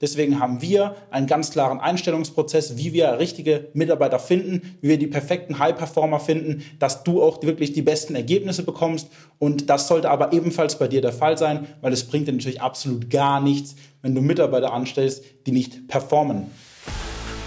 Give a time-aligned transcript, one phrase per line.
[0.00, 5.08] Deswegen haben wir einen ganz klaren Einstellungsprozess, wie wir richtige Mitarbeiter finden, wie wir die
[5.08, 9.08] perfekten High-Performer finden, dass du auch wirklich die besten Ergebnisse bekommst.
[9.38, 12.62] Und das sollte aber ebenfalls bei dir der Fall sein, weil es bringt dir natürlich
[12.62, 16.46] absolut gar nichts, wenn du Mitarbeiter anstellst, die nicht performen.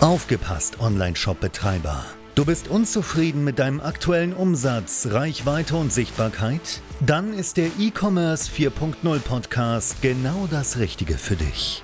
[0.02, 2.06] Aufgepasst, Online-Shop-Betreiber.
[2.36, 6.82] Du bist unzufrieden mit deinem aktuellen Umsatz, Reichweite und Sichtbarkeit?
[7.06, 11.84] Dann ist der E-Commerce 4.0 Podcast genau das Richtige für dich.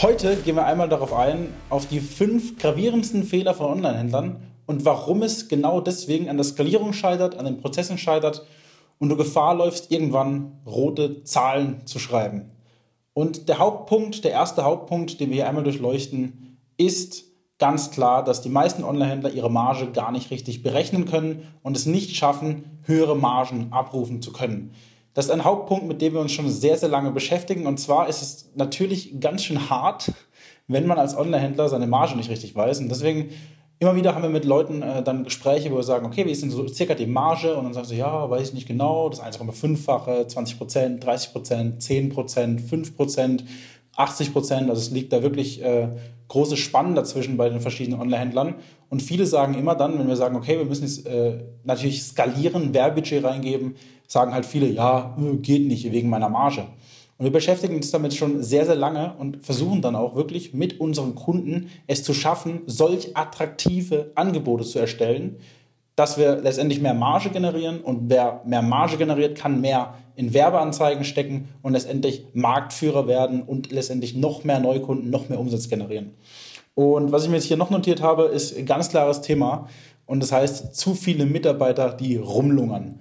[0.00, 5.24] Heute gehen wir einmal darauf ein, auf die fünf gravierendsten Fehler von Online-Händlern und warum
[5.24, 8.46] es genau deswegen an der Skalierung scheitert, an den Prozessen scheitert
[9.00, 12.52] und du Gefahr läufst, irgendwann rote Zahlen zu schreiben.
[13.12, 17.24] Und der Hauptpunkt, der erste Hauptpunkt, den wir hier einmal durchleuchten, ist
[17.58, 21.86] ganz klar, dass die meisten Online-Händler ihre Marge gar nicht richtig berechnen können und es
[21.86, 24.70] nicht schaffen, höhere Margen abrufen zu können.
[25.18, 27.66] Das ist ein Hauptpunkt, mit dem wir uns schon sehr, sehr lange beschäftigen.
[27.66, 30.12] Und zwar ist es natürlich ganz schön hart,
[30.68, 32.78] wenn man als Online-Händler seine Marge nicht richtig weiß.
[32.78, 33.30] Und deswegen
[33.80, 36.42] immer wieder haben wir mit Leuten äh, dann Gespräche, wo wir sagen, okay, wie ist
[36.42, 37.56] denn so circa die Marge?
[37.56, 41.82] Und dann sagen sie, ja, weiß ich nicht genau, das 1,5-fache, 20 Prozent, 30 Prozent,
[41.82, 43.44] 10 Prozent, 5 Prozent,
[43.96, 44.70] 80 Prozent.
[44.70, 45.88] Also es liegt da wirklich äh,
[46.28, 48.54] große Spannen dazwischen bei den verschiedenen Online-Händlern.
[48.88, 52.72] Und viele sagen immer dann, wenn wir sagen, okay, wir müssen jetzt äh, natürlich skalieren,
[52.72, 53.74] Werbebudget reingeben,
[54.08, 56.66] sagen halt viele, ja, äh, geht nicht wegen meiner Marge.
[57.18, 60.80] Und wir beschäftigen uns damit schon sehr, sehr lange und versuchen dann auch wirklich mit
[60.80, 65.36] unseren Kunden es zu schaffen, solch attraktive Angebote zu erstellen,
[65.96, 71.04] dass wir letztendlich mehr Marge generieren und wer mehr Marge generiert, kann mehr in Werbeanzeigen
[71.04, 76.14] stecken und letztendlich Marktführer werden und letztendlich noch mehr Neukunden, noch mehr Umsatz generieren.
[76.76, 79.68] Und was ich mir jetzt hier noch notiert habe, ist ein ganz klares Thema
[80.06, 83.00] und das heißt zu viele Mitarbeiter, die rumlungern.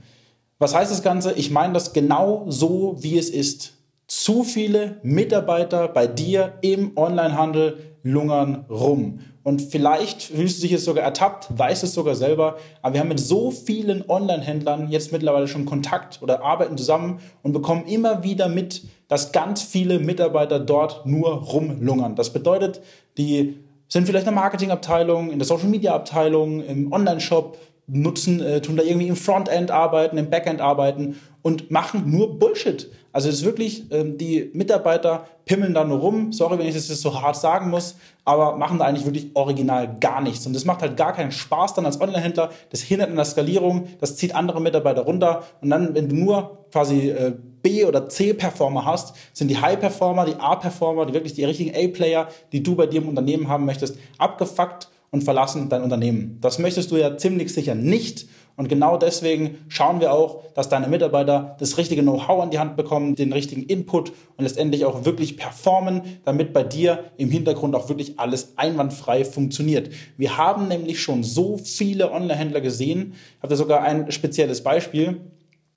[0.59, 1.33] Was heißt das Ganze?
[1.33, 3.73] Ich meine das genau so, wie es ist.
[4.07, 9.19] Zu viele Mitarbeiter bei dir im Onlinehandel lungern rum.
[9.43, 13.07] Und vielleicht fühlst du dich jetzt sogar ertappt, weißt es sogar selber, aber wir haben
[13.07, 18.49] mit so vielen Online-Händlern jetzt mittlerweile schon Kontakt oder arbeiten zusammen und bekommen immer wieder
[18.49, 22.15] mit, dass ganz viele Mitarbeiter dort nur rumlungern.
[22.15, 22.81] Das bedeutet,
[23.17, 23.57] die
[23.87, 29.07] sind vielleicht in der Marketingabteilung, in der Social-Media-Abteilung, im Online-Shop, nutzen, äh, tun da irgendwie
[29.07, 32.91] im Frontend arbeiten, im Backend arbeiten und machen nur Bullshit.
[33.13, 36.89] Also es ist wirklich, ähm, die Mitarbeiter pimmeln da nur rum, sorry, wenn ich das
[36.89, 40.45] jetzt so hart sagen muss, aber machen da eigentlich wirklich original gar nichts.
[40.45, 43.87] Und das macht halt gar keinen Spaß dann als Online-Händler, das hindert an der Skalierung,
[44.01, 45.43] das zieht andere Mitarbeiter runter.
[45.61, 47.33] Und dann, wenn du nur quasi äh,
[47.63, 52.61] B- oder C-Performer hast, sind die High-Performer, die A-Performer, die wirklich die richtigen A-Player, die
[52.61, 56.37] du bei dir im Unternehmen haben möchtest, abgefuckt und verlassen dein Unternehmen.
[56.41, 58.27] Das möchtest du ja ziemlich sicher nicht.
[58.57, 62.75] Und genau deswegen schauen wir auch, dass deine Mitarbeiter das richtige Know-how an die Hand
[62.75, 67.87] bekommen, den richtigen Input und letztendlich auch wirklich performen, damit bei dir im Hintergrund auch
[67.87, 69.91] wirklich alles einwandfrei funktioniert.
[70.17, 75.21] Wir haben nämlich schon so viele Online-Händler gesehen, ich habe da sogar ein spezielles Beispiel,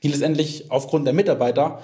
[0.02, 1.80] die letztendlich aufgrund der Mitarbeiter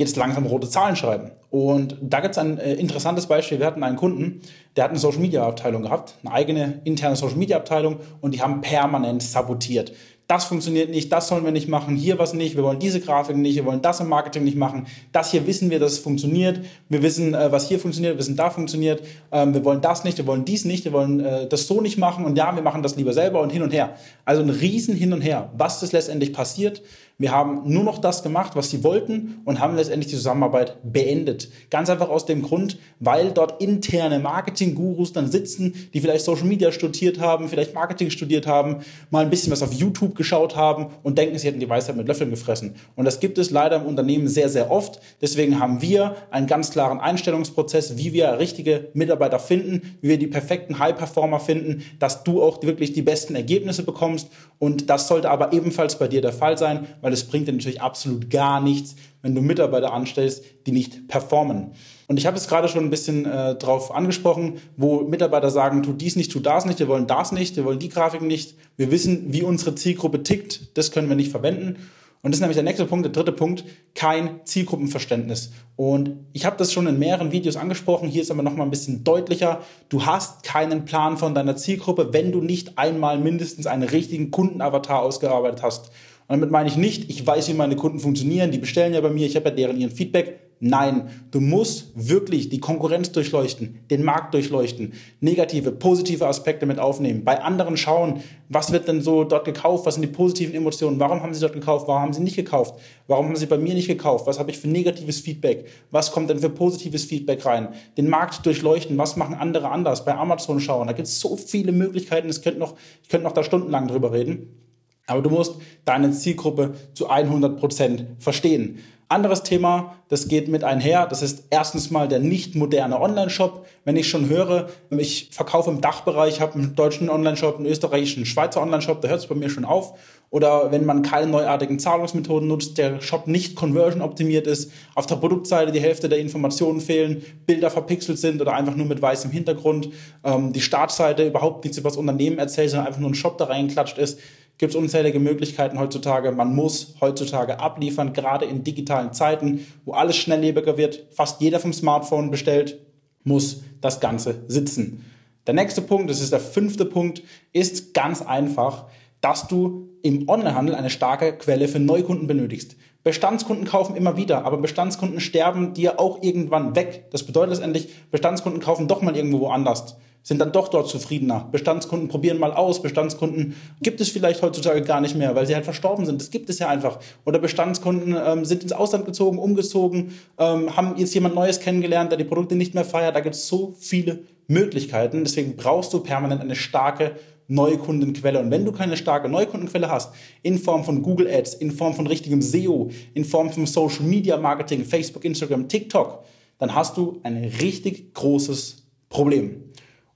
[0.00, 1.30] jetzt langsam rote Zahlen schreiben.
[1.50, 3.58] Und da gibt es ein äh, interessantes Beispiel.
[3.58, 4.40] Wir hatten einen Kunden,
[4.74, 8.40] der hat eine Social Media Abteilung gehabt, eine eigene interne Social Media Abteilung und die
[8.40, 9.92] haben permanent sabotiert.
[10.26, 13.42] Das funktioniert nicht, das sollen wir nicht machen, hier was nicht, wir wollen diese Grafiken
[13.42, 14.86] nicht, wir wollen das im Marketing nicht machen.
[15.10, 16.60] Das hier wissen wir, dass es funktioniert.
[16.88, 19.02] Wir wissen, äh, was hier funktioniert, wir wissen, da funktioniert.
[19.32, 21.98] Ähm, wir wollen das nicht, wir wollen dies nicht, wir wollen äh, das so nicht
[21.98, 23.96] machen und ja, wir machen das lieber selber und hin und her.
[24.24, 25.50] Also ein riesen Hin und Her.
[25.56, 26.80] Was das letztendlich passiert,
[27.20, 31.50] wir haben nur noch das gemacht, was sie wollten und haben letztendlich die Zusammenarbeit beendet.
[31.68, 36.72] Ganz einfach aus dem Grund, weil dort interne Marketing-Gurus dann sitzen, die vielleicht Social Media
[36.72, 38.78] studiert haben, vielleicht Marketing studiert haben,
[39.10, 42.08] mal ein bisschen was auf YouTube geschaut haben und denken, sie hätten die Weisheit mit
[42.08, 42.74] Löffeln gefressen.
[42.96, 44.98] Und das gibt es leider im Unternehmen sehr, sehr oft.
[45.20, 50.26] Deswegen haben wir einen ganz klaren Einstellungsprozess, wie wir richtige Mitarbeiter finden, wie wir die
[50.26, 54.28] perfekten High-Performer finden, dass du auch wirklich die besten Ergebnisse bekommst.
[54.58, 57.52] Und das sollte aber ebenfalls bei dir der Fall sein, weil weil es bringt dir
[57.52, 61.72] natürlich absolut gar nichts, wenn du Mitarbeiter anstellst, die nicht performen.
[62.06, 65.92] Und ich habe es gerade schon ein bisschen äh, drauf angesprochen, wo Mitarbeiter sagen, tu
[65.92, 68.92] dies nicht, tu das nicht, wir wollen das nicht, wir wollen die Grafiken nicht, wir
[68.92, 71.78] wissen, wie unsere Zielgruppe tickt, das können wir nicht verwenden.
[72.22, 73.64] Und das ist nämlich der nächste Punkt, der dritte Punkt,
[73.94, 75.50] kein Zielgruppenverständnis.
[75.74, 79.02] Und ich habe das schon in mehreren Videos angesprochen, hier ist aber nochmal ein bisschen
[79.02, 79.62] deutlicher.
[79.88, 85.02] Du hast keinen Plan von deiner Zielgruppe, wenn du nicht einmal mindestens einen richtigen Kundenavatar
[85.02, 85.90] ausgearbeitet hast.
[86.30, 89.10] Und damit meine ich nicht, ich weiß, wie meine Kunden funktionieren, die bestellen ja bei
[89.10, 90.38] mir, ich habe ja deren ihren Feedback.
[90.60, 97.24] Nein, du musst wirklich die Konkurrenz durchleuchten, den Markt durchleuchten, negative, positive Aspekte mit aufnehmen,
[97.24, 101.20] bei anderen schauen, was wird denn so dort gekauft, was sind die positiven Emotionen, warum
[101.20, 102.76] haben sie dort gekauft, warum haben sie nicht gekauft,
[103.08, 106.30] warum haben sie bei mir nicht gekauft, was habe ich für negatives Feedback, was kommt
[106.30, 110.86] denn für positives Feedback rein, den Markt durchleuchten, was machen andere anders, bei Amazon schauen,
[110.86, 114.69] da gibt es so viele Möglichkeiten, könnte noch, ich könnte noch da stundenlang drüber reden.
[115.06, 118.78] Aber du musst deine Zielgruppe zu 100 Prozent verstehen.
[119.10, 123.66] Anderes Thema, das geht mit einher, das ist erstens mal der nicht moderne Online-Shop.
[123.84, 128.62] Wenn ich schon höre, ich verkaufe im Dachbereich, habe einen deutschen Online-Shop, einen österreichischen, Schweizer
[128.62, 129.94] Online-Shop, da hört es bei mir schon auf.
[130.30, 135.16] Oder wenn man keine neuartigen Zahlungsmethoden nutzt, der Shop nicht conversion optimiert ist, auf der
[135.16, 139.88] Produktseite die Hälfte der Informationen fehlen, Bilder verpixelt sind oder einfach nur mit weißem Hintergrund,
[140.22, 143.46] ähm, die Startseite überhaupt nichts über das Unternehmen erzählt, sondern einfach nur ein Shop da
[143.46, 144.20] reinklatscht ist,
[144.60, 146.30] gibt es unzählige Möglichkeiten heutzutage.
[146.32, 151.06] Man muss heutzutage abliefern, gerade in digitalen Zeiten, wo alles schnelllebiger wird.
[151.12, 152.78] Fast jeder vom Smartphone bestellt,
[153.24, 155.06] muss das Ganze sitzen.
[155.46, 157.22] Der nächste Punkt, das ist der fünfte Punkt,
[157.54, 158.84] ist ganz einfach,
[159.22, 162.76] dass du im Onlinehandel eine starke Quelle für Neukunden benötigst.
[163.02, 167.06] Bestandskunden kaufen immer wieder, aber Bestandskunden sterben dir auch irgendwann weg.
[167.12, 171.48] Das bedeutet letztendlich, Bestandskunden kaufen doch mal irgendwo woanders sind dann doch dort zufriedener.
[171.50, 172.82] Bestandskunden probieren mal aus.
[172.82, 176.20] Bestandskunden gibt es vielleicht heutzutage gar nicht mehr, weil sie halt verstorben sind.
[176.20, 176.98] Das gibt es ja einfach.
[177.24, 182.18] Oder Bestandskunden ähm, sind ins Ausland gezogen, umgezogen, ähm, haben jetzt jemand Neues kennengelernt, der
[182.18, 183.16] die Produkte nicht mehr feiert.
[183.16, 185.24] Da gibt es so viele Möglichkeiten.
[185.24, 187.12] Deswegen brauchst du permanent eine starke
[187.50, 188.38] Neukundenquelle.
[188.38, 192.06] Und wenn du keine starke Neukundenquelle hast, in Form von Google Ads, in Form von
[192.06, 196.24] richtigem SEO, in Form von Social Media Marketing, Facebook, Instagram, TikTok,
[196.58, 199.69] dann hast du ein richtig großes Problem.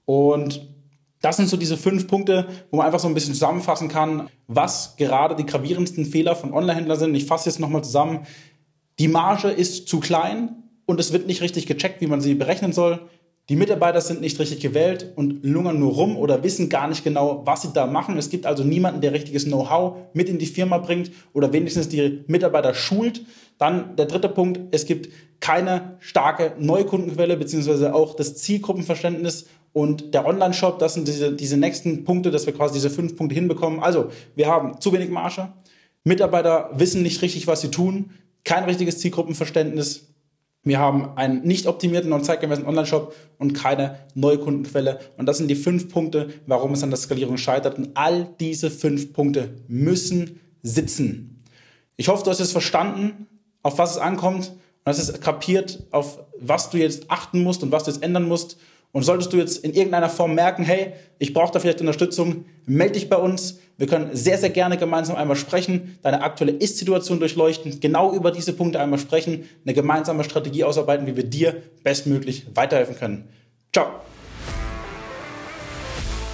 [0.05, 0.67] Und
[1.21, 4.95] das sind so diese fünf Punkte, wo man einfach so ein bisschen zusammenfassen kann, was
[4.95, 7.15] gerade die gravierendsten Fehler von Online-Händlern sind.
[7.15, 8.27] Ich fasse jetzt nochmal zusammen.
[8.99, 12.73] Die Marge ist zu klein und es wird nicht richtig gecheckt, wie man sie berechnen
[12.73, 13.01] soll.
[13.49, 17.43] Die Mitarbeiter sind nicht richtig gewählt und lungern nur rum oder wissen gar nicht genau,
[17.45, 18.17] was sie da machen.
[18.17, 22.23] Es gibt also niemanden, der richtiges Know-how mit in die Firma bringt oder wenigstens die
[22.25, 23.21] Mitarbeiter schult.
[23.57, 25.09] Dann der dritte Punkt, es gibt
[25.39, 32.05] keine starke Neukundenquelle beziehungsweise auch das Zielgruppenverständnis und der Online-Shop, das sind diese, diese nächsten
[32.05, 33.81] Punkte, dass wir quasi diese fünf Punkte hinbekommen.
[33.81, 35.49] Also, wir haben zu wenig Marge,
[36.03, 38.11] Mitarbeiter wissen nicht richtig, was sie tun,
[38.43, 40.07] kein richtiges Zielgruppenverständnis,
[40.65, 44.99] wir haben einen nicht optimierten und zeitgemäßen Online-Shop und keine Neukundenquelle.
[45.15, 47.77] Und das sind die fünf Punkte, warum es an der Skalierung scheitert.
[47.77, 51.43] Und all diese fünf Punkte müssen sitzen.
[51.97, 53.27] Ich hoffe, du hast es verstanden,
[53.65, 57.71] auf was es ankommt und hast es kapiert, auf was du jetzt achten musst und
[57.71, 58.57] was du jetzt ändern musst.
[58.91, 62.93] Und solltest du jetzt in irgendeiner Form merken, hey, ich brauche da vielleicht Unterstützung, melde
[62.93, 63.57] dich bei uns.
[63.77, 68.53] Wir können sehr, sehr gerne gemeinsam einmal sprechen, deine aktuelle Ist-Situation durchleuchten, genau über diese
[68.53, 73.27] Punkte einmal sprechen, eine gemeinsame Strategie ausarbeiten, wie wir dir bestmöglich weiterhelfen können.
[73.73, 73.87] Ciao.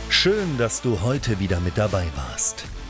[0.09, 2.65] Schön, dass du heute wieder mit dabei warst.